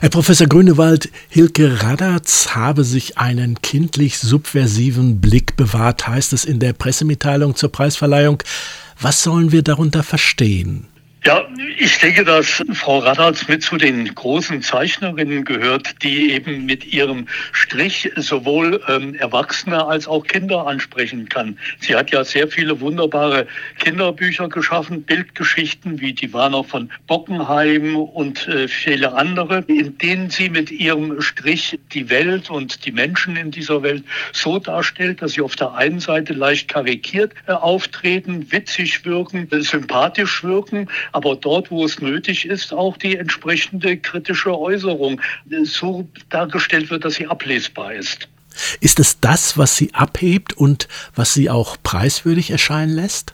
[0.00, 6.60] Herr Professor Grünewald, Hilke Radatz habe sich einen kindlich subversiven Blick bewahrt, heißt es in
[6.60, 8.40] der Pressemitteilung zur Preisverleihung.
[9.00, 10.86] Was sollen wir darunter verstehen?
[11.28, 11.46] Ja,
[11.76, 17.28] ich denke, dass Frau Radatz mit zu den großen Zeichnerinnen gehört, die eben mit ihrem
[17.52, 21.58] Strich sowohl ähm, Erwachsene als auch Kinder ansprechen kann.
[21.80, 23.46] Sie hat ja sehr viele wunderbare
[23.78, 30.48] Kinderbücher geschaffen, Bildgeschichten wie die Warner von Bockenheim und äh, viele andere, in denen sie
[30.48, 35.42] mit ihrem Strich die Welt und die Menschen in dieser Welt so darstellt, dass sie
[35.42, 41.72] auf der einen Seite leicht karikiert äh, auftreten, witzig wirken, äh, sympathisch wirken, aber dort,
[41.72, 45.20] wo es nötig ist, auch die entsprechende kritische Äußerung
[45.64, 48.28] so dargestellt wird, dass sie ablesbar ist.
[48.80, 50.86] Ist es das, was sie abhebt und
[51.16, 53.32] was sie auch preiswürdig erscheinen lässt?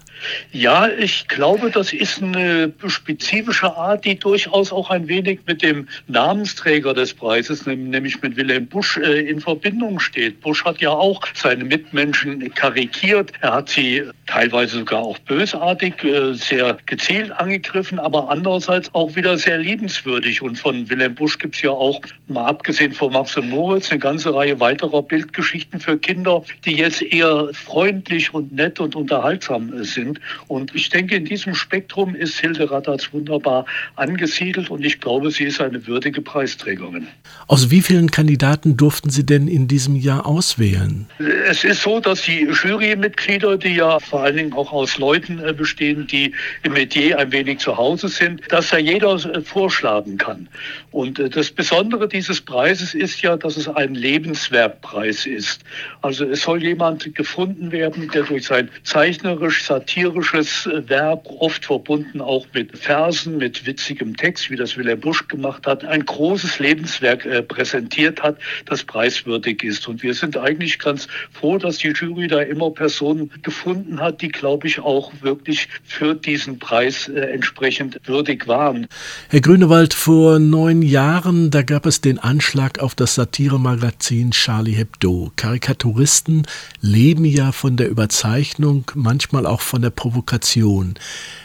[0.53, 5.89] Ja, ich glaube, das ist eine spezifische Art, die durchaus auch ein wenig mit dem
[6.07, 10.41] Namensträger des Preises, nämlich mit Wilhelm Busch, äh, in Verbindung steht.
[10.41, 13.33] Busch hat ja auch seine Mitmenschen karikiert.
[13.41, 19.37] Er hat sie teilweise sogar auch bösartig, äh, sehr gezielt angegriffen, aber andererseits auch wieder
[19.37, 20.41] sehr liebenswürdig.
[20.43, 23.99] Und von Wilhelm Busch gibt es ja auch, mal abgesehen von Max und Moritz, eine
[23.99, 30.04] ganze Reihe weiterer Bildgeschichten für Kinder, die jetzt eher freundlich und nett und unterhaltsam sind
[30.05, 30.21] sind.
[30.49, 33.67] Und ich denke, in diesem Spektrum ist Hilde Radatz wunderbar
[33.97, 37.07] angesiedelt und ich glaube, sie ist eine würdige Preisträgerin.
[37.47, 41.07] Aus wie vielen Kandidaten durften Sie denn in diesem Jahr auswählen?
[41.49, 45.53] Es ist so, dass die Jurymitglieder, die ja vor allen Dingen auch aus Leuten äh,
[45.53, 46.33] bestehen, die
[46.63, 50.49] im Metier ein wenig zu Hause sind, dass da jeder äh, vorschlagen kann.
[50.91, 55.61] Und äh, das Besondere dieses Preises ist ja, dass es ein Lebenswerkpreis ist.
[56.03, 62.21] Also es soll jemand gefunden werden, der durch sein zeichnerisch, satirisch satirisches Werk, oft verbunden
[62.21, 67.25] auch mit Versen, mit witzigem Text, wie das Wilhelm Busch gemacht hat, ein großes Lebenswerk
[67.25, 69.87] äh, präsentiert hat, das preiswürdig ist.
[69.87, 74.29] Und wir sind eigentlich ganz froh, dass die Jury da immer Personen gefunden hat, die,
[74.29, 78.89] glaube ich, auch wirklich für diesen Preis äh, entsprechend würdig waren.
[79.29, 85.31] Herr Grünewald, vor neun Jahren, da gab es den Anschlag auf das Satiremagazin Charlie Hebdo.
[85.37, 86.47] Karikaturisten
[86.81, 90.95] leben ja von der Überzeichnung, manchmal auch von der Provokation.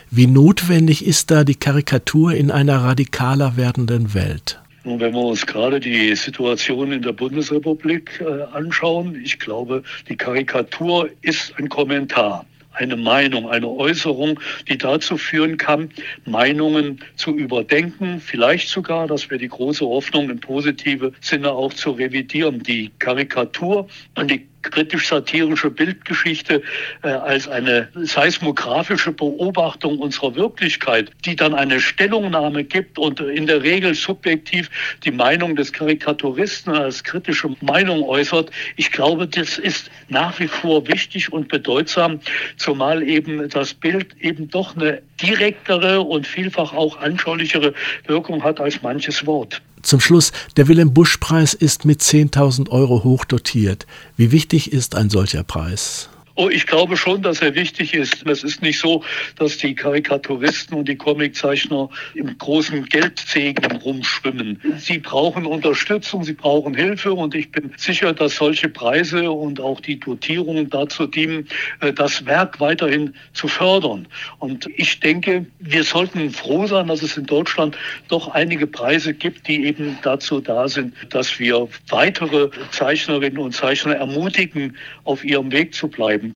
[0.10, 4.60] Wie notwendig ist da die Karikatur in einer radikaler werdenden Welt?
[4.84, 10.16] Nun, wenn wir uns gerade die Situation in der Bundesrepublik äh, anschauen, ich glaube, die
[10.16, 12.46] Karikatur ist ein Kommentar
[12.80, 15.90] eine Meinung, eine Äußerung, die dazu führen kann,
[16.26, 21.92] Meinungen zu überdenken, vielleicht sogar, das wäre die große Hoffnung, im positiven Sinne auch zu
[21.92, 22.64] revidieren.
[22.64, 26.62] Die Karikatur und die kritisch-satirische Bildgeschichte
[27.03, 33.64] äh, als eine seismografische Beobachtung unserer Wirklichkeit, die dann eine Stellungnahme gibt und in der
[33.64, 34.69] Regel subjektiv
[35.03, 38.52] die Meinung des Karikaturisten als kritische Meinung äußert.
[38.75, 42.19] Ich glaube, das ist nach wie vor wichtig und bedeutsam,
[42.58, 47.74] zumal eben das Bild eben doch eine direktere und vielfach auch anschaulichere
[48.08, 49.62] Wirkung hat als manches Wort.
[49.81, 53.88] Zum Schluss, der Wilhelm Busch Preis ist mit 10.000 Euro hoch dotiert.
[54.18, 56.10] Wie wichtig ist ein solcher Preis?
[56.40, 58.26] Oh, ich glaube schon, dass er wichtig ist.
[58.26, 59.04] Es ist nicht so,
[59.36, 64.58] dass die Karikaturisten und die Comiczeichner im großen Geldsegen rumschwimmen.
[64.78, 69.82] Sie brauchen Unterstützung, sie brauchen Hilfe und ich bin sicher, dass solche Preise und auch
[69.82, 71.46] die Dotierungen dazu dienen,
[71.82, 74.08] äh, das Werk weiterhin zu fördern.
[74.38, 79.46] Und ich denke, wir sollten froh sein, dass es in Deutschland doch einige Preise gibt,
[79.50, 85.74] die eben dazu da sind, dass wir weitere Zeichnerinnen und Zeichner ermutigen, auf ihrem Weg
[85.74, 86.28] zu bleiben.